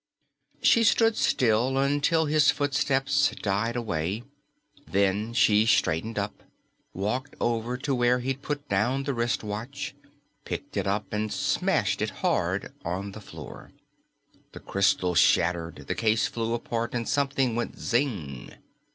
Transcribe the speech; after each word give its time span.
She 0.63 0.83
stood 0.83 1.15
still 1.15 1.77
until 1.77 2.25
his 2.25 2.49
footsteps 2.49 3.29
died 3.43 3.75
away. 3.75 4.23
Then 4.87 5.31
she 5.31 5.67
straightened 5.67 6.17
up, 6.17 6.41
walked 6.91 7.35
over 7.39 7.77
to 7.77 7.93
where 7.93 8.17
he'd 8.17 8.41
put 8.41 8.67
down 8.67 9.03
the 9.03 9.13
wristwatch, 9.13 9.93
picked 10.43 10.75
it 10.75 10.87
up 10.87 11.13
and 11.13 11.31
smashed 11.31 12.01
it 12.01 12.09
hard 12.25 12.73
on 12.83 13.11
the 13.11 13.21
floor. 13.21 13.69
The 14.53 14.59
crystal 14.59 15.13
shattered, 15.13 15.85
the 15.87 15.93
case 15.93 16.25
flew 16.25 16.55
apart, 16.55 16.95
and 16.95 17.07
something 17.07 17.55
went 17.55 17.75
_zing! 17.75 18.55